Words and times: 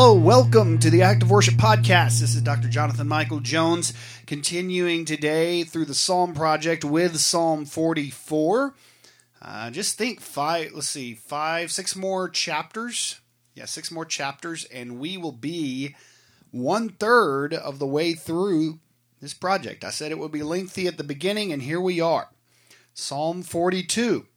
Hello, 0.00 0.14
welcome 0.14 0.78
to 0.78 0.90
the 0.90 1.02
Active 1.02 1.28
Worship 1.28 1.54
Podcast. 1.54 2.20
This 2.20 2.36
is 2.36 2.40
Dr. 2.40 2.68
Jonathan 2.68 3.08
Michael 3.08 3.40
Jones, 3.40 3.92
continuing 4.26 5.04
today 5.04 5.64
through 5.64 5.86
the 5.86 5.92
Psalm 5.92 6.34
Project 6.34 6.84
with 6.84 7.18
Psalm 7.18 7.64
44. 7.64 8.74
Uh, 9.42 9.70
just 9.70 9.98
think 9.98 10.20
five, 10.20 10.70
let's 10.72 10.88
see, 10.88 11.14
five, 11.14 11.72
six 11.72 11.96
more 11.96 12.28
chapters. 12.28 13.18
Yeah, 13.56 13.64
six 13.64 13.90
more 13.90 14.04
chapters, 14.04 14.66
and 14.66 15.00
we 15.00 15.16
will 15.16 15.32
be 15.32 15.96
one 16.52 16.90
third 16.90 17.52
of 17.52 17.80
the 17.80 17.86
way 17.86 18.14
through 18.14 18.78
this 19.20 19.34
project. 19.34 19.82
I 19.82 19.90
said 19.90 20.12
it 20.12 20.18
would 20.20 20.30
be 20.30 20.44
lengthy 20.44 20.86
at 20.86 20.96
the 20.96 21.02
beginning, 21.02 21.52
and 21.52 21.60
here 21.60 21.80
we 21.80 22.00
are. 22.00 22.28
Psalm 22.94 23.42
42 23.42 24.27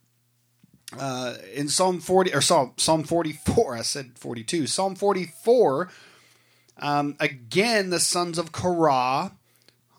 uh, 0.98 1.34
in 1.54 1.68
Psalm 1.68 2.00
40 2.00 2.34
or 2.34 2.40
Psalm 2.40 2.72
Psalm 2.76 3.04
44, 3.04 3.76
I 3.76 3.82
said 3.82 4.12
42. 4.16 4.66
Psalm 4.66 4.94
44, 4.94 5.90
um, 6.78 7.16
again, 7.20 7.90
the 7.90 8.00
sons 8.00 8.38
of 8.38 8.52
Korah 8.52 9.32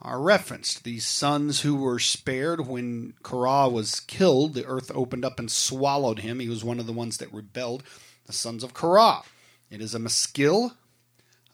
are 0.01 0.21
referenced. 0.21 0.83
These 0.83 1.07
sons 1.07 1.61
who 1.61 1.75
were 1.75 1.99
spared 1.99 2.67
when 2.67 3.13
Korah 3.23 3.69
was 3.69 4.01
killed, 4.01 4.53
the 4.53 4.65
earth 4.65 4.91
opened 4.93 5.23
up 5.23 5.39
and 5.39 5.49
swallowed 5.49 6.19
him. 6.19 6.39
He 6.39 6.49
was 6.49 6.63
one 6.63 6.79
of 6.79 6.87
the 6.87 6.93
ones 6.93 7.17
that 7.17 7.33
rebelled. 7.33 7.83
The 8.25 8.33
sons 8.33 8.63
of 8.63 8.73
Korah. 8.73 9.23
It 9.69 9.81
is 9.81 9.95
a 9.95 9.99
maskil 9.99 10.73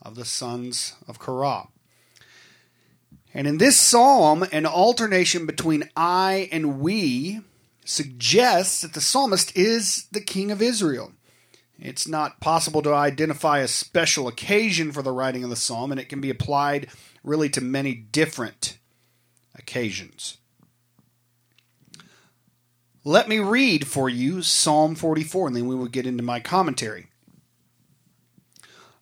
of 0.02 0.16
the 0.16 0.26
sons 0.26 0.94
of 1.08 1.20
Korah. 1.20 1.68
And 3.34 3.48
in 3.48 3.60
this 3.60 3.78
psalm, 3.78 4.44
an 4.52 4.66
alternation 4.66 5.46
between 5.46 5.90
I 5.96 6.50
and 6.52 6.80
we 6.80 7.42
suggests 7.90 8.82
that 8.82 8.94
the 8.94 9.02
psalmist 9.02 9.56
is 9.58 10.06
the 10.12 10.22
king 10.22 10.52
of 10.52 10.62
Israel. 10.62 11.12
It's 11.80 12.08
not 12.08 12.40
possible 12.40 12.82
to 12.84 12.94
identify 12.94 13.60
a 13.60 13.68
special 13.68 14.28
occasion 14.28 14.92
for 14.92 15.02
the 15.02 15.12
writing 15.12 15.44
of 15.44 15.50
the 15.50 15.56
psalm, 15.56 15.92
and 15.92 16.00
it 16.00 16.10
can 16.10 16.22
be 16.22 16.30
applied 16.30 16.90
really 17.24 17.50
to 17.50 17.62
many 17.62 17.96
different 17.96 18.78
occasions. 19.56 20.38
Let 23.04 23.28
me 23.28 23.40
read 23.40 23.88
for 23.88 24.08
you 24.08 24.44
Psalm 24.44 24.94
44, 24.94 25.48
and 25.48 25.56
then 25.56 25.68
we 25.68 25.76
will 25.76 25.88
get 25.88 26.06
into 26.06 26.22
my 26.22 26.40
commentary. 26.40 27.08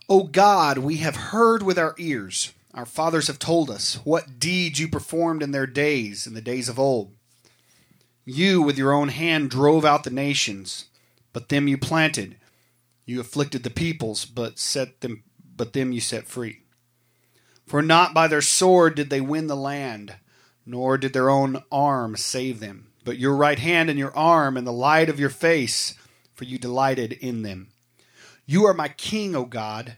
O 0.08 0.23
God, 0.23 0.77
we 0.77 0.97
have 0.97 1.15
heard 1.15 1.61
with 1.61 1.77
our 1.77 1.93
ears. 1.97 2.53
Our 2.73 2.85
fathers 2.85 3.27
have 3.27 3.39
told 3.39 3.69
us 3.69 3.95
what 4.05 4.39
deeds 4.39 4.80
you 4.80 4.88
performed 4.88 5.43
in 5.43 5.52
their 5.52 5.67
days, 5.67 6.25
in 6.25 6.35
the 6.35 6.41
days 6.41 6.69
of 6.69 6.80
old. 6.80 7.17
You 8.30 8.61
with 8.61 8.78
your 8.78 8.92
own 8.92 9.08
hand 9.08 9.50
drove 9.50 9.86
out 9.86 10.03
the 10.03 10.09
nations, 10.09 10.88
but 11.31 11.47
them 11.47 11.70
you 11.70 11.78
planted. 11.78 12.36
You 13.06 13.22
afflicted 13.22 13.64
the 13.64 13.70
peoples, 13.70 14.25
but 14.25 14.59
set 14.59 15.00
them 15.00 15.23
but 15.56 15.72
them 15.72 15.94
you 15.94 16.02
set 16.02 16.28
free. 16.28 16.59
For 17.66 17.81
not 17.81 18.14
by 18.14 18.28
their 18.28 18.42
sword 18.42 18.95
did 18.95 19.09
they 19.09 19.22
win 19.22 19.48
the 19.48 19.55
land, 19.55 20.16
nor 20.65 20.98
did 20.98 21.14
their 21.14 21.30
own 21.30 21.64
arm 21.71 22.17
save 22.17 22.60
them, 22.60 22.89
but 23.05 23.17
your 23.17 23.33
right 23.33 23.60
hand 23.60 23.89
and 23.89 23.98
your 23.98 24.15
arm 24.15 24.58
and 24.58 24.67
the 24.67 24.73
light 24.73 25.08
of 25.08 25.21
your 25.21 25.30
face, 25.30 25.94
for 26.36 26.44
you 26.44 26.58
delighted 26.58 27.14
in 27.14 27.44
them. 27.44 27.70
You 28.45 28.65
are 28.65 28.73
my 28.73 28.89
king, 28.89 29.38
O 29.38 29.45
God, 29.45 29.95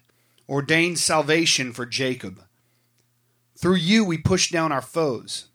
ordained 0.48 1.00
salvation 1.00 1.74
for 1.74 1.88
Jacob. 1.88 2.44
Through 3.58 3.78
you 3.78 4.06
we 4.06 4.20
push 4.20 4.52
down 4.52 4.72
our 4.72 4.84
foes. 4.84 5.48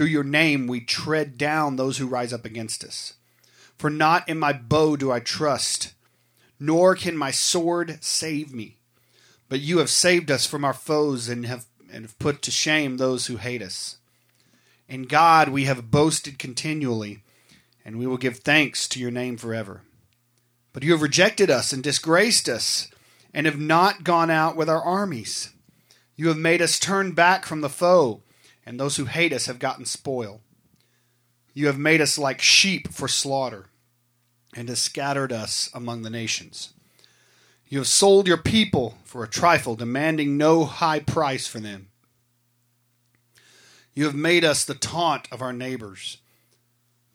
Through 0.00 0.06
your 0.06 0.24
name 0.24 0.66
we 0.66 0.80
tread 0.80 1.36
down 1.36 1.76
those 1.76 1.98
who 1.98 2.06
rise 2.06 2.32
up 2.32 2.46
against 2.46 2.82
us. 2.84 3.12
For 3.76 3.90
not 3.90 4.26
in 4.26 4.38
my 4.38 4.50
bow 4.50 4.96
do 4.96 5.12
I 5.12 5.20
trust, 5.20 5.92
nor 6.58 6.94
can 6.94 7.18
my 7.18 7.30
sword 7.30 7.98
save 8.02 8.50
me. 8.54 8.78
But 9.50 9.60
you 9.60 9.76
have 9.76 9.90
saved 9.90 10.30
us 10.30 10.46
from 10.46 10.64
our 10.64 10.72
foes 10.72 11.28
and 11.28 11.44
have, 11.44 11.66
and 11.92 12.06
have 12.06 12.18
put 12.18 12.40
to 12.40 12.50
shame 12.50 12.96
those 12.96 13.26
who 13.26 13.36
hate 13.36 13.60
us. 13.60 13.98
In 14.88 15.02
God 15.02 15.50
we 15.50 15.64
have 15.66 15.90
boasted 15.90 16.38
continually, 16.38 17.22
and 17.84 17.98
we 17.98 18.06
will 18.06 18.16
give 18.16 18.38
thanks 18.38 18.88
to 18.88 19.00
your 19.00 19.10
name 19.10 19.36
forever. 19.36 19.82
But 20.72 20.82
you 20.82 20.92
have 20.92 21.02
rejected 21.02 21.50
us 21.50 21.74
and 21.74 21.82
disgraced 21.82 22.48
us, 22.48 22.88
and 23.34 23.44
have 23.44 23.60
not 23.60 24.02
gone 24.02 24.30
out 24.30 24.56
with 24.56 24.70
our 24.70 24.80
armies. 24.80 25.50
You 26.16 26.28
have 26.28 26.38
made 26.38 26.62
us 26.62 26.78
turn 26.78 27.12
back 27.12 27.44
from 27.44 27.60
the 27.60 27.68
foe 27.68 28.22
and 28.64 28.78
those 28.78 28.96
who 28.96 29.06
hate 29.06 29.32
us 29.32 29.46
have 29.46 29.58
gotten 29.58 29.84
spoil. 29.84 30.40
You 31.54 31.66
have 31.66 31.78
made 31.78 32.00
us 32.00 32.18
like 32.18 32.40
sheep 32.40 32.92
for 32.92 33.08
slaughter, 33.08 33.66
and 34.54 34.68
have 34.68 34.78
scattered 34.78 35.32
us 35.32 35.70
among 35.74 36.02
the 36.02 36.10
nations. 36.10 36.72
You 37.68 37.78
have 37.78 37.86
sold 37.86 38.26
your 38.26 38.36
people 38.36 38.98
for 39.04 39.22
a 39.22 39.28
trifle, 39.28 39.76
demanding 39.76 40.36
no 40.36 40.64
high 40.64 41.00
price 41.00 41.46
for 41.46 41.60
them. 41.60 41.88
You 43.94 44.04
have 44.04 44.14
made 44.14 44.44
us 44.44 44.64
the 44.64 44.74
taunt 44.74 45.28
of 45.30 45.42
our 45.42 45.52
neighbors, 45.52 46.18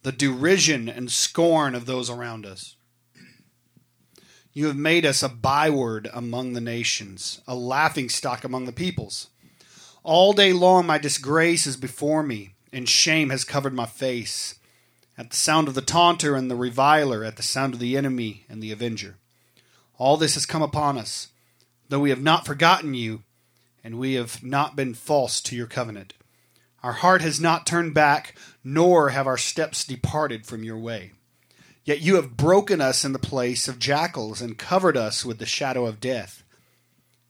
the 0.03 0.11
derision 0.11 0.87
and 0.87 1.11
scorn 1.11 1.75
of 1.75 1.85
those 1.85 2.09
around 2.09 2.45
us. 2.45 2.75
You 4.53 4.67
have 4.67 4.77
made 4.77 5.05
us 5.05 5.21
a 5.21 5.27
byword 5.27 6.09
among 6.13 6.53
the 6.53 6.61
nations, 6.61 7.41
a 7.45 7.55
laughing 7.55 8.07
stock 8.07 8.45
among 8.45 8.65
the 8.65 8.71
peoples. 8.71 9.27
All 10.05 10.33
day 10.33 10.53
long 10.53 10.85
my 10.85 10.99
disgrace 10.99 11.65
is 11.65 11.77
before 11.77 12.21
me, 12.21 12.53
and 12.71 12.87
shame 12.87 13.31
has 13.31 13.43
covered 13.43 13.73
my 13.73 13.87
face. 13.87 14.53
At 15.17 15.31
the 15.31 15.35
sound 15.35 15.67
of 15.67 15.73
the 15.73 15.81
taunter 15.81 16.35
and 16.35 16.49
the 16.49 16.55
reviler, 16.55 17.23
at 17.23 17.37
the 17.37 17.41
sound 17.41 17.73
of 17.73 17.79
the 17.79 17.97
enemy 17.97 18.45
and 18.47 18.61
the 18.61 18.71
avenger. 18.71 19.15
All 19.97 20.15
this 20.15 20.35
has 20.35 20.45
come 20.45 20.61
upon 20.61 20.99
us, 20.99 21.29
though 21.89 22.01
we 22.01 22.11
have 22.11 22.21
not 22.21 22.45
forgotten 22.45 22.93
you, 22.93 23.23
and 23.83 23.97
we 23.97 24.13
have 24.13 24.43
not 24.43 24.75
been 24.75 24.93
false 24.93 25.41
to 25.41 25.55
your 25.55 25.65
covenant. 25.65 26.13
Our 26.83 26.93
heart 26.93 27.23
has 27.23 27.41
not 27.41 27.65
turned 27.65 27.95
back, 27.95 28.37
nor 28.63 29.09
have 29.09 29.25
our 29.25 29.39
steps 29.39 29.83
departed 29.83 30.45
from 30.45 30.63
your 30.63 30.77
way. 30.77 31.13
Yet 31.83 32.01
you 32.01 32.17
have 32.17 32.37
broken 32.37 32.79
us 32.79 33.03
in 33.03 33.11
the 33.11 33.17
place 33.17 33.67
of 33.67 33.79
jackals 33.79 34.39
and 34.39 34.55
covered 34.55 34.97
us 34.97 35.25
with 35.25 35.39
the 35.39 35.47
shadow 35.47 35.87
of 35.87 35.99
death. 35.99 36.43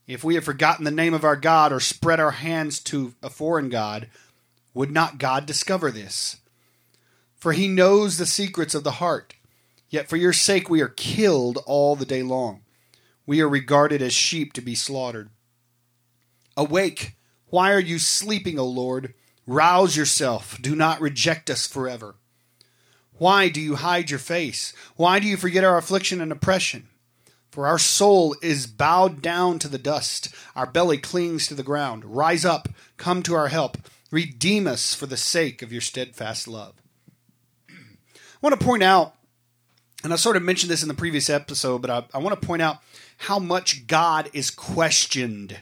If 0.07 0.23
we 0.23 0.35
have 0.35 0.43
forgotten 0.43 0.85
the 0.85 0.91
name 0.91 1.13
of 1.13 1.23
our 1.23 1.35
God 1.35 1.71
or 1.71 1.79
spread 1.79 2.19
our 2.19 2.31
hands 2.31 2.79
to 2.81 3.15
a 3.23 3.29
foreign 3.29 3.69
God, 3.69 4.09
would 4.73 4.91
not 4.91 5.17
God 5.17 5.45
discover 5.45 5.89
this? 5.89 6.37
For 7.35 7.53
he 7.53 7.67
knows 7.67 8.17
the 8.17 8.25
secrets 8.25 8.75
of 8.75 8.83
the 8.83 8.91
heart. 8.91 9.33
Yet 9.89 10.07
for 10.07 10.17
your 10.17 10.33
sake 10.33 10.69
we 10.69 10.81
are 10.81 10.89
killed 10.89 11.57
all 11.65 11.95
the 11.95 12.05
day 12.05 12.21
long. 12.21 12.61
We 13.25 13.41
are 13.41 13.49
regarded 13.49 14.01
as 14.01 14.13
sheep 14.13 14.53
to 14.53 14.61
be 14.61 14.75
slaughtered. 14.75 15.29
Awake! 16.55 17.15
Why 17.47 17.71
are 17.71 17.79
you 17.79 17.99
sleeping, 17.99 18.59
O 18.59 18.65
Lord? 18.65 19.13
Rouse 19.47 19.95
yourself. 19.95 20.57
Do 20.61 20.75
not 20.75 21.01
reject 21.01 21.49
us 21.49 21.67
forever. 21.67 22.15
Why 23.17 23.49
do 23.49 23.61
you 23.61 23.75
hide 23.75 24.09
your 24.09 24.19
face? 24.19 24.73
Why 24.95 25.19
do 25.19 25.27
you 25.27 25.37
forget 25.37 25.63
our 25.63 25.77
affliction 25.77 26.19
and 26.21 26.31
oppression? 26.31 26.89
For 27.55 27.67
our 27.67 27.79
soul 27.79 28.35
is 28.41 28.67
bowed 28.67 29.21
down 29.21 29.59
to 29.59 29.69
the 29.69 29.77
dust, 29.77 30.27
our 30.57 30.65
belly 30.65 30.97
clings 30.97 31.47
to 31.47 31.53
the 31.53 31.63
ground. 31.63 32.03
Rise 32.03 32.43
up, 32.43 32.67
come 32.97 33.23
to 33.23 33.33
our 33.33 33.47
help, 33.47 33.77
redeem 34.11 34.67
us 34.67 34.93
for 34.93 35.05
the 35.05 35.15
sake 35.15 35.61
of 35.61 35.71
your 35.71 35.79
steadfast 35.79 36.49
love. 36.49 36.73
I 37.69 37.73
want 38.41 38.59
to 38.59 38.65
point 38.65 38.83
out, 38.83 39.15
and 40.03 40.11
I 40.11 40.17
sort 40.17 40.35
of 40.35 40.43
mentioned 40.43 40.69
this 40.69 40.81
in 40.81 40.89
the 40.89 40.93
previous 40.93 41.29
episode, 41.29 41.81
but 41.81 41.89
I, 41.89 42.03
I 42.13 42.17
want 42.17 42.37
to 42.37 42.45
point 42.45 42.61
out 42.61 42.79
how 43.19 43.39
much 43.39 43.87
God 43.87 44.29
is 44.33 44.51
questioned 44.51 45.59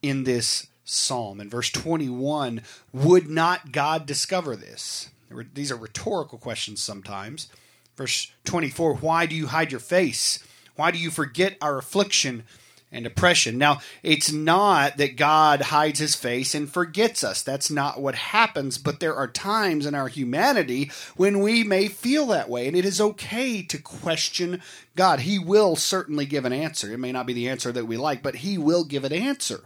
in 0.00 0.22
this 0.22 0.68
psalm. 0.84 1.40
In 1.40 1.50
verse 1.50 1.70
21, 1.70 2.62
would 2.92 3.28
not 3.28 3.72
God 3.72 4.06
discover 4.06 4.54
this? 4.54 5.10
These 5.54 5.72
are 5.72 5.76
rhetorical 5.76 6.38
questions 6.38 6.80
sometimes. 6.80 7.48
Verse 7.96 8.30
24, 8.44 8.94
why 8.94 9.26
do 9.26 9.34
you 9.34 9.48
hide 9.48 9.72
your 9.72 9.80
face? 9.80 10.38
Why 10.76 10.90
do 10.90 10.98
you 10.98 11.10
forget 11.10 11.56
our 11.60 11.78
affliction 11.78 12.44
and 12.90 13.06
oppression? 13.06 13.58
Now, 13.58 13.80
it's 14.02 14.32
not 14.32 14.96
that 14.96 15.16
God 15.16 15.62
hides 15.62 15.98
his 15.98 16.14
face 16.14 16.54
and 16.54 16.70
forgets 16.70 17.22
us. 17.24 17.42
That's 17.42 17.70
not 17.70 18.00
what 18.00 18.14
happens, 18.14 18.78
but 18.78 19.00
there 19.00 19.14
are 19.14 19.28
times 19.28 19.86
in 19.86 19.94
our 19.94 20.08
humanity 20.08 20.90
when 21.16 21.40
we 21.40 21.64
may 21.64 21.88
feel 21.88 22.26
that 22.26 22.48
way, 22.48 22.66
and 22.66 22.76
it 22.76 22.84
is 22.84 23.00
okay 23.00 23.62
to 23.62 23.78
question 23.78 24.62
God. 24.96 25.20
He 25.20 25.38
will 25.38 25.76
certainly 25.76 26.26
give 26.26 26.44
an 26.44 26.52
answer. 26.52 26.92
It 26.92 26.98
may 26.98 27.12
not 27.12 27.26
be 27.26 27.32
the 27.32 27.48
answer 27.48 27.72
that 27.72 27.86
we 27.86 27.96
like, 27.96 28.22
but 28.22 28.36
he 28.36 28.58
will 28.58 28.84
give 28.84 29.04
an 29.04 29.12
answer. 29.12 29.64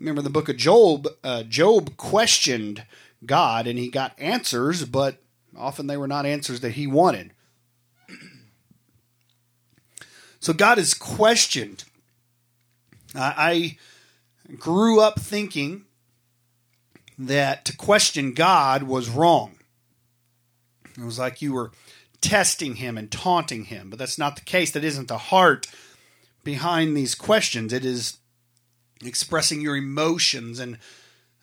Remember 0.00 0.22
the 0.22 0.30
book 0.30 0.48
of 0.48 0.56
Job, 0.56 1.08
uh, 1.22 1.42
Job 1.42 1.98
questioned 1.98 2.86
God 3.26 3.66
and 3.66 3.78
he 3.78 3.90
got 3.90 4.18
answers, 4.18 4.86
but 4.86 5.18
often 5.54 5.86
they 5.86 5.96
were 5.98 6.08
not 6.08 6.24
answers 6.24 6.60
that 6.60 6.72
he 6.72 6.86
wanted. 6.86 7.32
So 10.40 10.54
God 10.54 10.78
is 10.78 10.94
questioned. 10.94 11.84
I 13.14 13.76
grew 14.58 15.00
up 15.00 15.20
thinking 15.20 15.84
that 17.18 17.66
to 17.66 17.76
question 17.76 18.32
God 18.32 18.84
was 18.84 19.10
wrong. 19.10 19.56
It 20.96 21.04
was 21.04 21.18
like 21.18 21.42
you 21.42 21.52
were 21.52 21.72
testing 22.22 22.76
him 22.76 22.96
and 22.96 23.10
taunting 23.10 23.64
him, 23.64 23.90
but 23.90 23.98
that's 23.98 24.18
not 24.18 24.36
the 24.36 24.42
case. 24.42 24.70
That 24.70 24.84
isn't 24.84 25.08
the 25.08 25.18
heart 25.18 25.66
behind 26.42 26.96
these 26.96 27.14
questions. 27.14 27.72
It 27.72 27.84
is 27.84 28.16
expressing 29.04 29.60
your 29.60 29.76
emotions 29.76 30.58
and 30.58 30.78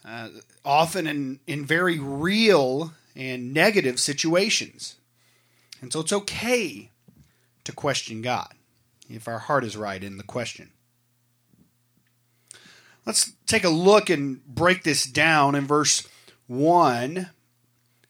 uh, 0.03 0.29
often 0.65 1.05
in, 1.05 1.39
in 1.45 1.65
very 1.65 1.99
real 1.99 2.93
and 3.15 3.53
negative 3.53 3.99
situations. 3.99 4.95
And 5.81 5.93
so 5.93 5.99
it's 5.99 6.13
okay 6.13 6.89
to 7.63 7.71
question 7.71 8.21
God 8.21 8.53
if 9.09 9.27
our 9.27 9.39
heart 9.39 9.63
is 9.63 9.77
right 9.77 10.03
in 10.03 10.17
the 10.17 10.23
question. 10.23 10.71
Let's 13.05 13.31
take 13.45 13.63
a 13.63 13.69
look 13.69 14.09
and 14.09 14.45
break 14.45 14.83
this 14.83 15.05
down 15.05 15.55
in 15.55 15.65
verse 15.65 16.07
1. 16.47 17.29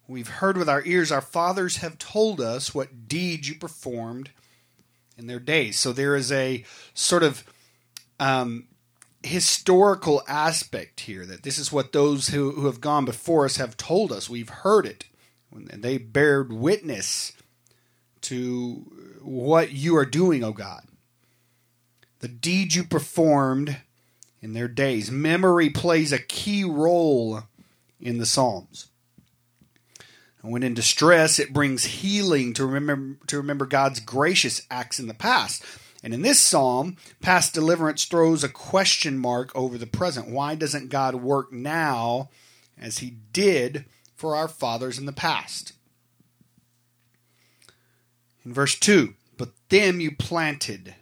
We've 0.07 0.27
heard 0.27 0.57
with 0.57 0.69
our 0.69 0.83
ears, 0.85 1.11
our 1.11 1.21
fathers 1.21 1.77
have 1.77 1.99
told 1.99 2.41
us 2.41 2.73
what 2.73 3.07
deeds 3.07 3.47
you 3.47 3.55
performed 3.55 4.31
in 5.17 5.27
their 5.27 5.39
days. 5.39 5.77
So 5.77 5.91
there 5.91 6.15
is 6.15 6.31
a 6.31 6.63
sort 6.93 7.23
of 7.23 7.43
um, 8.19 8.67
historical 9.23 10.23
aspect 10.27 11.01
here 11.01 11.25
that 11.25 11.43
this 11.43 11.57
is 11.57 11.71
what 11.71 11.91
those 11.91 12.29
who, 12.29 12.51
who 12.51 12.65
have 12.65 12.81
gone 12.81 13.05
before 13.05 13.45
us 13.45 13.57
have 13.57 13.77
told 13.77 14.11
us. 14.11 14.29
We've 14.29 14.49
heard 14.49 14.85
it. 14.85 15.05
And 15.51 15.83
they 15.83 15.97
bared 15.97 16.53
witness 16.53 17.33
to 18.21 19.06
what 19.27 19.73
you 19.73 19.97
are 19.97 20.05
doing, 20.05 20.43
O 20.43 20.53
God. 20.53 20.83
The 22.19 22.27
deeds 22.27 22.75
you 22.75 22.83
performed 22.83 23.77
in 24.41 24.53
their 24.53 24.67
days. 24.67 25.11
Memory 25.11 25.69
plays 25.69 26.11
a 26.11 26.19
key 26.19 26.63
role 26.63 27.43
in 27.99 28.17
the 28.17 28.25
Psalms. 28.25 28.87
And 30.41 30.51
when 30.51 30.63
in 30.63 30.73
distress, 30.73 31.39
it 31.39 31.51
brings 31.51 31.83
healing 31.83 32.53
to 32.53 32.65
remember 32.65 33.17
to 33.27 33.37
remember 33.37 33.65
God's 33.65 33.99
gracious 33.99 34.65
acts 34.71 34.99
in 34.99 35.07
the 35.07 35.13
past. 35.13 35.63
And 36.03 36.13
in 36.13 36.21
this 36.21 36.39
psalm, 36.39 36.95
past 37.21 37.53
deliverance 37.53 38.05
throws 38.05 38.43
a 38.43 38.49
question 38.49 39.17
mark 39.17 39.51
over 39.53 39.77
the 39.77 39.87
present. 39.87 40.29
Why 40.29 40.55
doesn't 40.55 40.89
God 40.89 41.15
work 41.15 41.51
now 41.51 42.29
as 42.79 42.99
he 42.99 43.17
did 43.33 43.85
for 44.15 44.35
our 44.35 44.47
fathers 44.47 44.97
in 44.97 45.05
the 45.05 45.11
past? 45.11 45.73
In 48.45 48.53
verse 48.53 48.79
2, 48.79 49.15
but 49.15 49.16
them 49.69 49.99
you 49.99 50.15
planted 50.15 50.95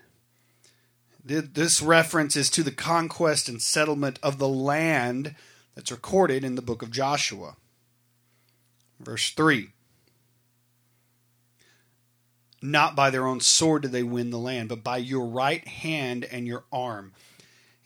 this 1.26 1.82
reference 1.82 2.36
is 2.36 2.50
to 2.52 2.62
the 2.62 2.72
conquest 2.72 3.50
and 3.50 3.62
settlement 3.62 4.20
of 4.22 4.38
the 4.38 4.48
land 4.48 5.36
that's 5.74 5.92
recorded 5.92 6.44
in 6.44 6.56
the 6.56 6.62
book 6.62 6.84
of 6.84 6.92
Joshua. 6.92 7.56
Verse 9.00 9.32
3 9.32 9.70
Not 12.62 12.96
by 12.96 13.10
their 13.10 13.26
own 13.26 13.40
sword 13.40 13.82
did 13.82 13.92
they 13.92 14.04
win 14.04 14.30
the 14.30 14.38
land, 14.38 14.70
but 14.70 14.84
by 14.84 14.98
your 14.98 15.26
right 15.26 15.68
hand 15.68 16.26
and 16.26 16.46
your 16.46 16.66
arm. 16.72 17.14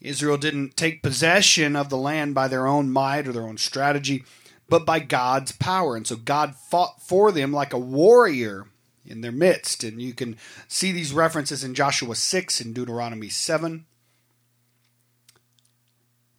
Israel 0.01 0.37
didn't 0.37 0.75
take 0.75 1.01
possession 1.01 1.75
of 1.75 1.89
the 1.89 1.97
land 1.97 2.35
by 2.35 2.47
their 2.49 2.67
own 2.67 2.91
might 2.91 3.27
or 3.27 3.31
their 3.31 3.47
own 3.47 3.57
strategy, 3.57 4.23
but 4.67 4.85
by 4.85 4.99
God's 4.99 5.53
power. 5.53 5.95
And 5.95 6.05
so 6.05 6.15
God 6.17 6.55
fought 6.55 7.01
for 7.01 7.31
them 7.31 7.53
like 7.53 7.73
a 7.73 7.79
warrior 7.79 8.67
in 9.05 9.21
their 9.21 9.31
midst. 9.31 9.83
And 9.83 10.01
you 10.01 10.13
can 10.13 10.37
see 10.67 10.91
these 10.91 11.13
references 11.13 11.63
in 11.63 11.73
Joshua 11.73 12.15
6 12.15 12.61
and 12.61 12.73
Deuteronomy 12.73 13.29
7. 13.29 13.85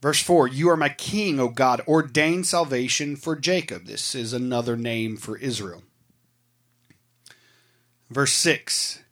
Verse 0.01 0.23
4 0.23 0.49
You 0.49 0.71
are 0.71 0.77
my 0.77 0.89
king, 0.89 1.39
O 1.39 1.49
God, 1.49 1.83
ordain 1.87 2.45
salvation 2.45 3.17
for 3.17 3.37
Jacob. 3.37 3.87
This 3.87 4.15
is 4.15 4.33
another 4.33 4.77
name 4.77 5.17
for 5.17 5.37
Israel. 5.37 5.83
Verse 8.09 8.33
6 8.33 9.03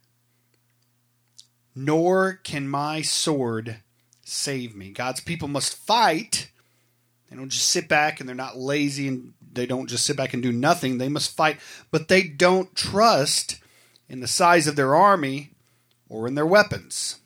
Nor 1.75 2.33
can 2.43 2.67
my 2.67 3.01
sword 3.01 3.77
save 4.23 4.75
me. 4.75 4.91
God's 4.91 5.21
people 5.21 5.47
must 5.47 5.75
fight. 5.75 6.51
They 7.29 7.35
don't 7.35 7.49
just 7.49 7.67
sit 7.67 7.87
back 7.87 8.19
and 8.19 8.27
they're 8.27 8.35
not 8.35 8.57
lazy 8.57 9.07
and 9.07 9.33
they 9.51 9.65
don't 9.65 9.89
just 9.89 10.05
sit 10.05 10.17
back 10.17 10.33
and 10.33 10.41
do 10.41 10.51
nothing. 10.51 10.97
They 10.97 11.09
must 11.09 11.35
fight, 11.35 11.57
but 11.91 12.07
they 12.07 12.23
don't 12.23 12.75
trust 12.75 13.59
in 14.07 14.19
the 14.19 14.27
size 14.27 14.67
of 14.67 14.75
their 14.75 14.95
army 14.95 15.51
or 16.07 16.27
in 16.27 16.35
their 16.35 16.45
weapons. 16.45 17.17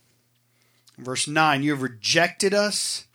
Verse 0.97 1.27
9 1.27 1.63
You 1.63 1.71
have 1.71 1.81
rejected 1.81 2.53
us 2.53 3.05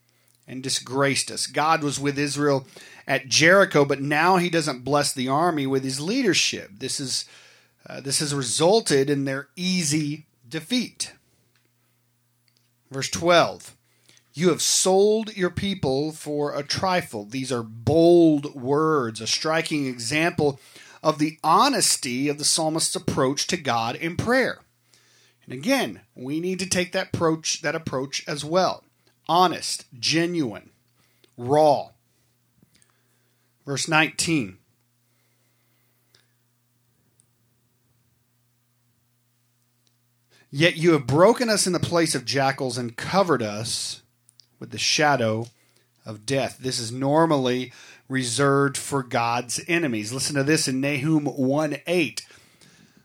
and 0.47 0.63
disgraced 0.63 1.31
us. 1.31 1.47
God 1.47 1.83
was 1.83 2.01
with 2.01 2.19
Israel 2.19 2.67
at 3.07 3.29
Jericho, 3.29 3.85
but 3.85 4.01
now 4.01 4.37
he 4.37 4.51
doesn't 4.51 4.85
bless 4.85 5.13
the 5.13 5.29
army 5.29 5.67
with 5.67 5.85
his 5.85 6.01
leadership. 6.01 6.71
This 6.79 6.99
is 6.99 7.27
uh, 7.87 8.01
this 8.01 8.21
has 8.21 8.35
resulted 8.35 9.09
in 9.09 9.25
their 9.25 9.49
easy 9.57 10.27
defeat. 10.49 11.13
Verse 12.91 13.09
12 13.11 13.75
you 14.39 14.51
have 14.51 14.63
sold 14.63 15.37
your 15.37 15.51
people 15.51 16.13
for 16.13 16.55
a 16.55 16.63
trifle. 16.63 17.25
These 17.25 17.51
are 17.51 17.65
bold 17.65 18.55
words, 18.55 19.21
a 19.21 19.27
striking 19.27 19.87
example 19.87 20.61
of 21.03 21.19
the 21.19 21.39
honesty 21.43 22.29
of 22.29 22.39
the 22.39 22.45
psalmist's 22.45 22.95
approach 22.95 23.49
to 23.49 23.57
God 23.57 23.97
in 23.97 24.17
prayer. 24.17 24.61
And 25.45 25.53
again, 25.53 26.03
we 26.15 26.39
need 26.39 26.61
to 26.61 26.69
take 26.69 26.93
that 26.93 27.09
approach 27.13 27.63
that 27.63 27.75
approach 27.75 28.23
as 28.29 28.45
well. 28.45 28.85
Honest, 29.29 29.87
genuine, 29.99 30.71
raw. 31.37 31.89
Verse 33.67 33.89
19. 33.89 34.59
Yet 40.51 40.77
you 40.77 40.93
have 40.93 41.09
broken 41.09 41.51
us 41.51 41.67
in 41.67 41.73
the 41.73 41.81
place 41.81 42.15
of 42.15 42.25
jackals 42.25 42.79
and 42.79 42.97
covered 42.97 43.43
us 43.43 44.03
with 44.59 44.71
the 44.71 44.79
shadow 44.79 45.47
of 46.05 46.27
death. 46.27 46.59
This 46.59 46.79
is 46.79 46.91
normally 46.91 47.73
reserved 48.09 48.77
for 48.77 49.03
God's 49.03 49.61
enemies. 49.69 50.13
Listen 50.13 50.37
to 50.37 50.45
this 50.45 50.67
in 50.69 50.81
Nahum 50.81 51.27
1 51.27 51.79
8. 51.87 52.27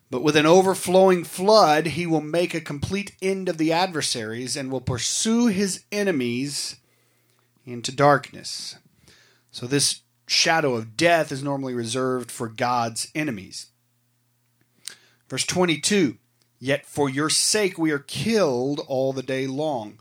But 0.09 0.23
with 0.23 0.35
an 0.35 0.45
overflowing 0.45 1.23
flood, 1.23 1.87
he 1.87 2.05
will 2.05 2.21
make 2.21 2.53
a 2.53 2.61
complete 2.61 3.15
end 3.21 3.49
of 3.49 3.57
the 3.57 3.73
adversaries 3.73 4.55
and 4.55 4.71
will 4.71 4.81
pursue 4.81 5.47
his 5.47 5.83
enemies 5.91 6.75
into 7.65 7.91
darkness. 7.91 8.77
So, 9.51 9.65
this 9.65 10.01
shadow 10.27 10.75
of 10.75 10.95
death 10.95 11.31
is 11.31 11.43
normally 11.43 11.73
reserved 11.73 12.31
for 12.31 12.47
God's 12.47 13.09
enemies. 13.15 13.67
Verse 15.29 15.45
22 15.45 16.17
Yet 16.59 16.85
for 16.85 17.09
your 17.09 17.29
sake 17.29 17.77
we 17.77 17.91
are 17.91 17.99
killed 17.99 18.79
all 18.87 19.11
the 19.11 19.23
day 19.23 19.47
long 19.47 19.99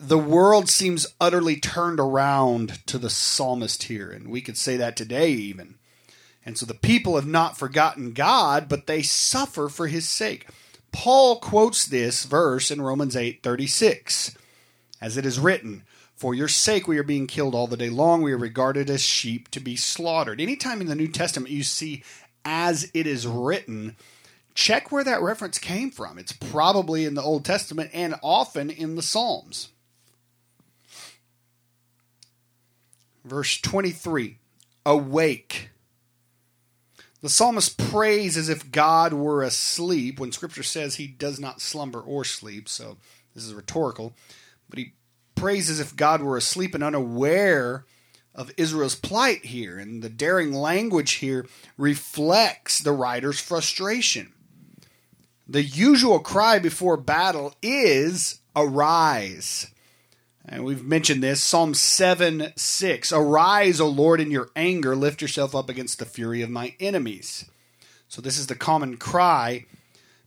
the 0.00 0.18
world 0.18 0.68
seems 0.68 1.06
utterly 1.20 1.56
turned 1.56 2.00
around 2.00 2.86
to 2.86 2.98
the 2.98 3.10
psalmist 3.10 3.84
here, 3.84 4.10
and 4.10 4.28
we 4.28 4.40
could 4.40 4.56
say 4.56 4.76
that 4.76 4.96
today 4.96 5.30
even. 5.30 5.76
And 6.44 6.56
so 6.56 6.64
the 6.64 6.74
people 6.74 7.16
have 7.16 7.26
not 7.26 7.58
forgotten 7.58 8.12
God, 8.12 8.68
but 8.68 8.86
they 8.86 9.02
suffer 9.02 9.68
for 9.68 9.88
his 9.88 10.08
sake. 10.08 10.46
Paul 10.92 11.40
quotes 11.40 11.84
this 11.84 12.24
verse 12.24 12.70
in 12.70 12.80
Romans 12.80 13.16
8 13.16 13.42
36, 13.42 14.36
as 15.00 15.16
it 15.16 15.26
is 15.26 15.40
written, 15.40 15.82
For 16.14 16.34
your 16.34 16.48
sake 16.48 16.86
we 16.86 16.98
are 16.98 17.02
being 17.02 17.26
killed 17.26 17.54
all 17.54 17.66
the 17.66 17.76
day 17.76 17.90
long, 17.90 18.22
we 18.22 18.32
are 18.32 18.38
regarded 18.38 18.88
as 18.88 19.02
sheep 19.02 19.50
to 19.50 19.60
be 19.60 19.76
slaughtered. 19.76 20.40
Anytime 20.40 20.80
in 20.80 20.86
the 20.86 20.94
New 20.94 21.08
Testament 21.08 21.50
you 21.50 21.64
see 21.64 22.04
as 22.44 22.90
it 22.94 23.06
is 23.06 23.26
written, 23.26 23.96
check 24.54 24.92
where 24.92 25.04
that 25.04 25.22
reference 25.22 25.58
came 25.58 25.90
from. 25.90 26.16
It's 26.16 26.32
probably 26.32 27.04
in 27.04 27.14
the 27.14 27.22
Old 27.22 27.44
Testament 27.44 27.90
and 27.92 28.14
often 28.22 28.70
in 28.70 28.94
the 28.94 29.02
Psalms. 29.02 29.70
Verse 33.26 33.60
23 33.60 34.38
Awake. 34.84 35.70
The 37.22 37.28
psalmist 37.28 37.76
prays 37.76 38.36
as 38.36 38.48
if 38.48 38.70
God 38.70 39.12
were 39.12 39.42
asleep 39.42 40.20
when 40.20 40.30
scripture 40.30 40.62
says 40.62 40.94
he 40.94 41.08
does 41.08 41.40
not 41.40 41.60
slumber 41.60 42.00
or 42.00 42.22
sleep, 42.24 42.68
so 42.68 42.98
this 43.34 43.44
is 43.44 43.52
rhetorical. 43.52 44.14
But 44.68 44.78
he 44.78 44.92
prays 45.34 45.68
as 45.68 45.80
if 45.80 45.96
God 45.96 46.22
were 46.22 46.36
asleep 46.36 46.72
and 46.74 46.84
unaware 46.84 47.84
of 48.32 48.52
Israel's 48.56 48.94
plight 48.94 49.46
here. 49.46 49.76
And 49.76 50.02
the 50.02 50.08
daring 50.08 50.52
language 50.52 51.14
here 51.14 51.46
reflects 51.76 52.78
the 52.78 52.92
writer's 52.92 53.40
frustration. 53.40 54.32
The 55.48 55.64
usual 55.64 56.20
cry 56.20 56.60
before 56.60 56.96
battle 56.96 57.54
is 57.60 58.40
arise. 58.54 59.68
And 60.48 60.64
we've 60.64 60.84
mentioned 60.84 61.22
this 61.22 61.42
Psalm 61.42 61.74
7 61.74 62.52
6. 62.54 63.12
Arise, 63.12 63.80
O 63.80 63.88
Lord, 63.88 64.20
in 64.20 64.30
your 64.30 64.50
anger, 64.54 64.94
lift 64.94 65.20
yourself 65.20 65.54
up 65.56 65.68
against 65.68 65.98
the 65.98 66.04
fury 66.04 66.40
of 66.42 66.50
my 66.50 66.74
enemies. 66.78 67.46
So, 68.08 68.22
this 68.22 68.38
is 68.38 68.46
the 68.46 68.54
common 68.54 68.96
cry 68.96 69.66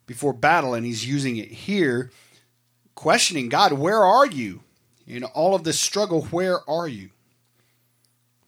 before 0.06 0.34
battle, 0.34 0.74
and 0.74 0.86
he's 0.86 1.08
using 1.08 1.38
it 1.38 1.50
here, 1.50 2.12
questioning 2.96 3.48
God, 3.48 3.74
where 3.74 4.04
are 4.04 4.26
you? 4.26 4.62
In 5.08 5.24
all 5.24 5.56
of 5.56 5.64
this 5.64 5.80
struggle, 5.80 6.24
where 6.24 6.70
are 6.70 6.88
you? 6.88 7.12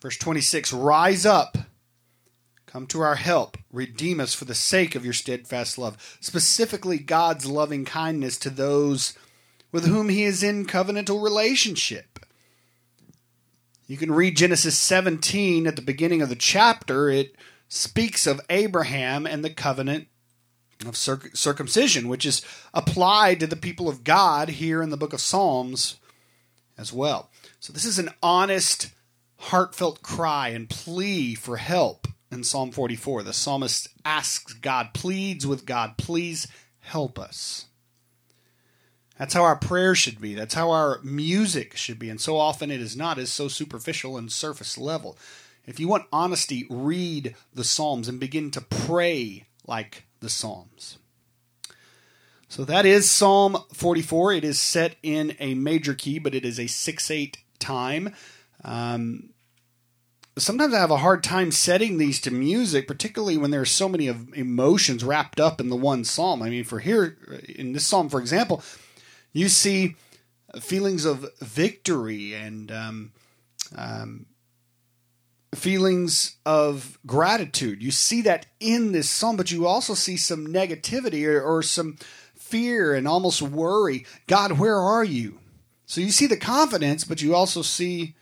Verse 0.02 0.18
26 0.18 0.74
Rise 0.74 1.26
up, 1.26 1.58
come 2.66 2.86
to 2.88 3.00
our 3.00 3.16
help, 3.16 3.58
redeem 3.72 4.20
us 4.20 4.34
for 4.34 4.44
the 4.44 4.56
sake 4.56 4.94
of 4.94 5.06
your 5.06 5.14
steadfast 5.14 5.78
love. 5.78 6.18
Specifically, 6.20 6.98
God's 6.98 7.46
loving 7.46 7.86
kindness 7.86 8.38
to 8.40 8.50
those 8.50 9.18
with 9.72 9.86
whom 9.86 10.10
he 10.10 10.24
is 10.24 10.44
in 10.44 10.66
covenantal 10.66 11.24
relationship. 11.24 12.20
You 13.88 13.98
can 13.98 14.12
read 14.12 14.38
Genesis 14.38 14.78
17 14.80 15.68
at 15.68 15.76
the 15.76 15.82
beginning 15.82 16.22
of 16.22 16.30
the 16.30 16.36
chapter. 16.36 17.10
It 17.10 17.36
speaks 17.68 18.26
of 18.26 18.42
Abraham 18.50 19.26
and 19.28 19.44
the 19.44 19.50
covenant 19.50 20.08
of 20.86 20.96
circ- 20.96 21.36
circumcision, 21.36 22.08
which 22.08 22.26
is 22.26 22.42
applied 22.74 23.40
to 23.40 23.48
the 23.48 23.56
people 23.56 23.90
of 23.90 24.04
God 24.04 24.50
here 24.50 24.82
in 24.82 24.90
the 24.90 24.98
book 24.98 25.14
of 25.14 25.22
Psalms 25.22 25.98
as 26.78 26.94
well. 26.94 27.30
So, 27.60 27.74
this 27.74 27.86
is 27.86 28.00
an 28.00 28.10
honest, 28.24 28.92
heartfelt 29.38 30.02
cry 30.02 30.50
and 30.50 30.70
plea 30.70 31.36
for 31.36 31.58
help 31.58 32.08
in 32.32 32.44
Psalm 32.44 32.72
44. 32.72 33.24
The 33.24 33.34
psalmist 33.34 33.90
asks 34.06 34.54
God, 34.54 34.94
pleads 34.94 35.46
with 35.46 35.66
God, 35.66 35.98
please 35.98 36.48
help 36.80 37.20
us. 37.20 37.66
That's 39.18 39.34
how 39.34 39.44
our 39.44 39.56
prayer 39.56 39.94
should 39.94 40.20
be. 40.20 40.34
That's 40.34 40.54
how 40.54 40.72
our 40.72 41.00
music 41.04 41.78
should 41.78 42.00
be. 42.00 42.10
And 42.10 42.20
so 42.20 42.38
often 42.38 42.72
it 42.72 42.82
is 42.82 42.98
not, 42.98 43.20
it's 43.20 43.32
so 43.32 43.48
superficial 43.48 44.18
and 44.18 44.32
surface 44.32 44.78
level. 44.78 45.18
If 45.66 45.80
you 45.80 45.88
want 45.88 46.08
honesty, 46.12 46.66
read 46.70 47.36
the 47.54 47.64
Psalms 47.64 48.08
and 48.08 48.20
begin 48.20 48.50
to 48.52 48.62
pray 48.62 49.46
like 49.68 50.06
the 50.20 50.30
Psalms. 50.30 50.98
So 52.48 52.66
that 52.66 52.86
is 52.86 53.10
Psalm 53.10 53.58
44. 53.74 54.34
It 54.34 54.44
is 54.44 54.60
set 54.60 54.96
in 55.04 55.36
a 55.40 55.54
major 55.54 55.94
key, 55.94 56.20
but 56.20 56.36
it 56.36 56.44
is 56.44 56.60
a 56.60 56.68
6 56.68 57.12
8 57.12 57.38
time. 57.60 58.14
Um, 58.64 59.30
sometimes 60.38 60.74
I 60.74 60.80
have 60.80 60.92
a 60.92 60.98
hard 60.98 61.24
time 61.24 61.52
setting 61.52 61.98
these 61.98 62.20
to 62.22 62.32
music, 62.32 62.88
particularly 62.88 63.38
when 63.38 63.52
there 63.52 63.62
are 63.62 63.66
so 63.66 63.88
many 63.88 64.08
emotions 64.08 65.04
wrapped 65.04 65.40
up 65.40 65.62
in 65.62 65.70
the 65.70 65.76
one 65.76 66.04
psalm. 66.04 66.42
I 66.42 66.50
mean, 66.50 66.64
for 66.64 66.80
here 66.80 67.18
in 67.48 67.74
this 67.74 67.86
psalm, 67.86 68.10
for 68.10 68.20
example, 68.20 68.64
you 69.34 69.50
see 69.50 69.96
feelings 70.60 71.06
of 71.06 71.26
victory 71.40 72.34
and 72.34 72.72
um, 72.72 73.12
um, 73.76 74.26
feelings 75.54 76.36
of 76.46 76.98
gratitude. 77.06 77.82
You 77.82 77.92
see 77.92 78.22
that 78.24 78.48
in 78.60 78.92
this 78.92 79.10
psalm, 79.10 79.38
but 79.38 79.52
you 79.52 79.66
also 79.68 79.94
see 79.94 80.18
some 80.18 80.48
negativity 80.48 81.26
or, 81.28 81.42
or 81.42 81.64
some 81.64 81.98
fear 82.36 82.94
and 82.94 83.08
almost 83.08 83.42
worry. 83.42 84.06
God, 84.28 84.54
where 84.54 84.80
are 84.80 85.04
you? 85.04 85.40
So 85.86 86.02
you 86.02 86.12
see 86.12 86.28
the 86.28 86.38
confidence, 86.38 87.04
but 87.04 87.22
you 87.22 87.36
also 87.36 87.62
see 87.62 88.16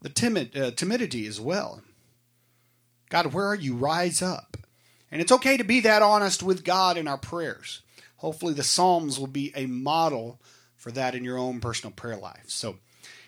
the 0.00 0.08
timid 0.08 0.56
uh, 0.56 0.70
timidity 0.72 1.26
as 1.26 1.40
well. 1.40 1.82
God, 3.08 3.32
where 3.32 3.46
are 3.46 3.54
you? 3.54 3.74
Rise 3.74 4.20
up. 4.20 4.56
And 5.10 5.22
it's 5.22 5.32
okay 5.32 5.56
to 5.56 5.64
be 5.64 5.80
that 5.80 6.02
honest 6.02 6.42
with 6.42 6.64
God 6.64 6.98
in 6.98 7.08
our 7.08 7.16
prayers. 7.16 7.80
Hopefully, 8.18 8.54
the 8.54 8.62
Psalms 8.62 9.18
will 9.18 9.26
be 9.26 9.52
a 9.56 9.66
model 9.66 10.40
for 10.76 10.92
that 10.92 11.14
in 11.14 11.24
your 11.24 11.38
own 11.38 11.60
personal 11.60 11.92
prayer 11.92 12.16
life. 12.16 12.44
So, 12.46 12.76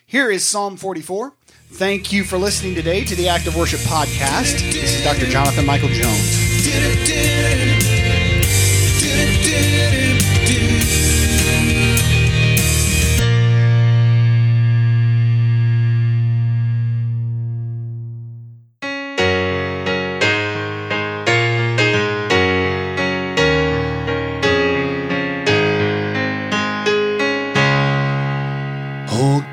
here 0.05 0.29
is 0.29 0.45
Psalm 0.45 0.77
44. 0.77 1.33
Thank 1.71 2.11
you 2.11 2.23
for 2.23 2.37
listening 2.37 2.75
today 2.75 3.05
to 3.05 3.15
the 3.15 3.29
Active 3.29 3.55
Worship 3.55 3.79
Podcast. 3.81 4.59
This 4.73 4.95
is 4.95 5.03
Dr. 5.03 5.25
Jonathan 5.27 5.65
Michael 5.65 5.89
Jones. 5.89 7.80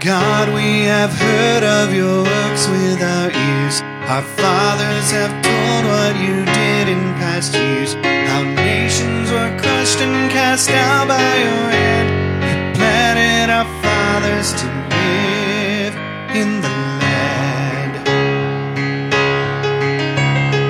God, 0.00 0.55
we 0.55 0.85
have 0.85 1.11
heard 1.12 1.64
of 1.64 1.93
your 1.93 2.23
works 2.23 2.69
with 2.69 3.02
our 3.02 3.33
ears. 3.33 3.83
Our 4.07 4.23
fathers 4.23 5.11
have 5.11 5.33
told 5.43 5.85
what 5.90 6.14
you 6.23 6.45
did 6.45 6.88
in 6.88 7.14
past 7.19 7.52
years. 7.52 7.95
How 7.95 8.45
nations 8.45 9.28
were 9.33 9.59
crushed 9.59 9.99
and 9.99 10.31
cast 10.31 10.71
out 10.71 11.09
by 11.09 11.19
your 11.19 11.71
hand. 11.75 12.09
You 12.47 12.75
planted 12.78 13.50
our 13.52 13.67
fathers 13.83 14.52
to 14.62 14.67
live 14.95 15.95
in 16.37 16.61
the 16.61 16.69
land. 17.02 17.95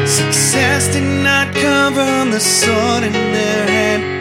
Success 0.09 0.89
did 0.95 1.05
not 1.23 1.55
come 1.55 1.93
from 1.93 2.31
the 2.31 2.41
sword 2.41 3.03
in 3.05 3.13
their 3.13 3.67
hand, 3.69 4.18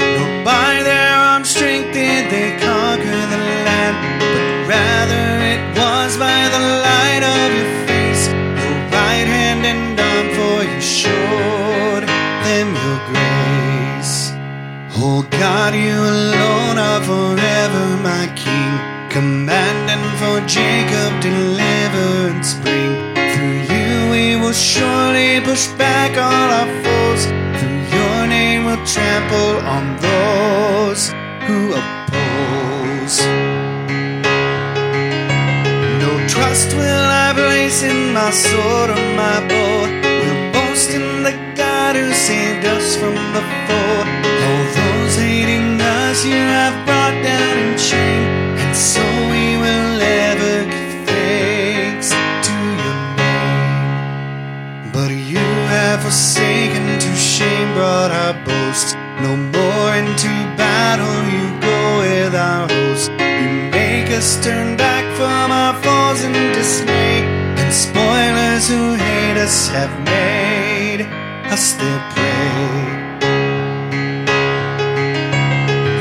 Jacob 20.48 21.20
deliverance 21.22 22.56
spring. 22.56 22.94
Through 23.34 23.60
you 23.74 24.10
we 24.10 24.36
will 24.42 24.54
surely 24.54 25.42
push 25.42 25.68
back 25.77 26.16
all 26.18 26.50
our 26.60 26.72
foes. 26.84 27.25
Through 27.60 27.82
your 27.98 28.27
name 28.27 28.63
we'll 28.63 28.86
trample 28.86 29.58
on 29.75 29.98
those 30.00 31.10
who 31.48 31.74
oppose. 31.82 33.18
No 36.04 36.12
trust 36.27 36.74
will 36.77 37.08
I 37.25 37.34
place 37.36 37.84
in 37.84 38.13
my 38.13 38.32
sword 38.32 38.89
or 38.92 39.06
my 39.20 39.46
bow. 39.50 39.80
We'll 40.22 40.54
boast 40.54 40.92
in 40.92 41.24
the 41.24 41.36
God 41.56 41.98
who 41.98 42.13
saved 42.13 42.66
us 42.66 42.96
from 42.96 43.16
the 43.36 43.44
foe. 43.68 44.00
All 44.48 44.63
those 44.80 45.18
hating 45.18 45.82
us 45.82 46.24
you 46.25 46.39
have 46.56 46.86
brought 46.86 47.22
down 47.22 47.58
in 47.58 47.77
shame, 47.77 48.27
forsaken 56.38 57.00
to 57.00 57.15
shame, 57.15 57.74
brought 57.74 58.12
our 58.12 58.34
boast. 58.46 58.96
No 59.22 59.36
more 59.36 59.96
into 59.96 60.29
battle 60.56 61.17
you 61.34 61.46
go 61.60 62.00
with 62.00 62.36
our 62.36 62.70
host. 62.70 63.10
You 63.10 63.72
make 63.72 64.12
us 64.12 64.38
turn 64.44 64.77
back 64.77 65.03
from 65.15 65.51
our 65.51 65.74
foes 65.82 66.24
in 66.24 66.34
dismay, 66.53 67.22
and 67.58 67.74
spoilers 67.74 68.70
who 68.70 68.94
hate 68.94 69.38
us 69.38 69.67
have 69.70 69.94
made 70.06 71.01
us 71.53 71.74
their 71.74 72.00
prey. 72.13 73.17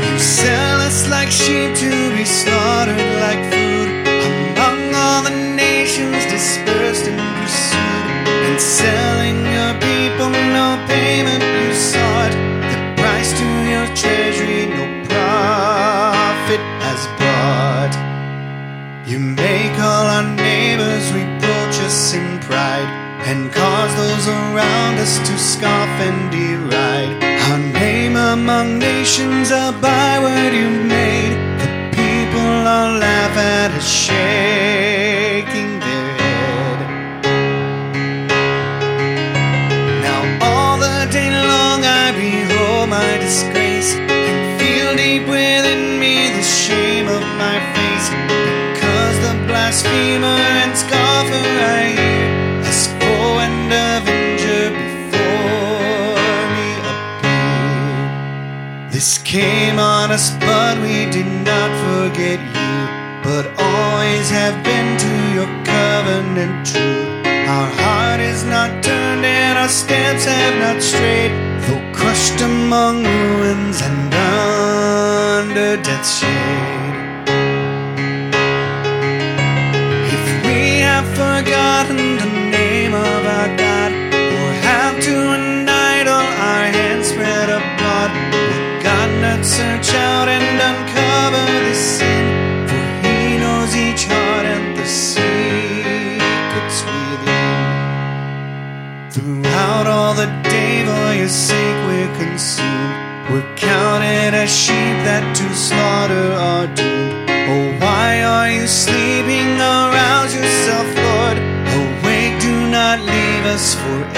You 0.04 0.18
sell 0.18 0.80
us 0.80 1.08
like 1.08 1.30
sheep 1.30 1.74
to 1.76 1.92
be 2.14 2.24
slaughtered 2.26 3.08
like 3.24 3.42
food 3.52 3.88
among 4.28 4.94
all 4.94 5.22
the 5.22 5.36
nations 5.56 6.24
dispersed 6.26 7.06
and 7.06 7.20
pursued. 7.40 8.28
And 8.48 8.60
selling 8.60 9.15
no 10.24 10.82
payment 10.88 11.42
you 11.42 11.74
sought, 11.74 12.32
the 12.70 13.02
price 13.02 13.32
to 13.38 13.48
your 13.72 13.86
treasury 13.94 14.66
no 14.66 15.04
profit 15.08 16.60
has 16.84 17.06
brought. 17.18 17.94
You 19.06 19.18
make 19.18 19.78
all 19.78 20.06
our 20.06 20.22
neighbors 20.22 21.12
reproach 21.12 21.76
us 21.88 22.14
in 22.14 22.38
pride 22.40 22.88
and 23.26 23.52
cause 23.52 23.94
those 23.96 24.28
around 24.28 24.98
us 24.98 25.18
to 25.18 25.38
scoff 25.38 25.88
and 26.00 26.30
deride. 26.32 27.22
Our 27.50 27.58
name 27.58 28.16
among 28.16 28.78
nations, 28.78 29.50
a 29.50 29.76
byword 29.80 30.52
you've 30.54 30.86
made. 30.86 31.36
The 31.60 31.96
people 31.96 32.66
all 32.74 32.98
laugh 32.98 33.36
at 33.36 33.70
us, 33.72 33.88
shaking 33.88 34.75
blasphemer 49.76 50.40
and 50.62 50.76
scoffer 50.76 51.46
I 51.60 51.92
hear 51.96 52.28
has 52.64 52.86
foe 52.98 53.38
and 53.44 53.68
avenger 53.68 54.70
before 54.72 56.40
me 56.56 56.68
appear. 56.92 58.90
This 58.90 59.18
came 59.18 59.78
on 59.78 60.10
us, 60.12 60.30
but 60.40 60.80
we 60.80 61.10
did 61.10 61.30
not 61.44 61.70
forget 61.84 62.40
you, 62.40 62.76
but 63.22 63.44
always 63.58 64.30
have 64.30 64.64
been 64.64 64.96
to 65.04 65.12
your 65.36 65.50
covenant 65.64 66.66
true. 66.66 67.22
Our 67.46 67.68
heart 67.80 68.20
is 68.20 68.44
not 68.44 68.82
turned 68.82 69.26
and 69.26 69.58
our 69.58 69.68
steps 69.68 70.24
have 70.24 70.58
not 70.58 70.82
strayed, 70.82 71.32
though 71.66 71.92
crushed 71.92 72.40
among 72.40 73.04
ruins 73.04 73.82
and 73.82 74.14
under 74.14 75.76
death's 75.82 76.20
shade. 76.20 76.85
Forgotten 81.76 82.16
the 82.16 82.50
name 82.50 82.94
of 82.94 83.26
our 83.26 83.48
God, 83.56 83.92
or 83.92 84.52
have 84.64 84.98
to 85.02 85.14
an 85.36 85.68
idol 85.68 86.14
our 86.14 86.64
hands 86.72 87.08
spread 87.08 87.50
abroad, 87.50 88.10
will 88.32 88.82
God 88.82 89.10
not 89.20 89.44
search 89.44 89.92
out 89.94 90.28
and 90.28 90.58
uncover 90.68 91.44
this 91.66 91.98
sin? 91.98 92.26
For 92.68 92.86
He 93.06 93.36
knows 93.38 93.76
each 93.76 94.04
heart 94.04 94.46
and 94.46 94.76
the 94.78 94.86
secrets 94.86 96.78
within. 96.88 97.66
Throughout 99.10 99.86
all 99.86 100.14
the 100.14 100.30
day, 100.48 100.84
for 100.86 101.14
your 101.14 101.28
sake 101.28 101.78
we're 101.88 102.14
consumed. 102.16 102.94
We're 103.30 103.54
counted 103.56 104.32
as 104.32 104.50
sheep 104.50 104.96
that 105.04 105.36
to 105.36 105.54
slaughter 105.54 106.32
us 113.56 113.74
forever 113.74 114.15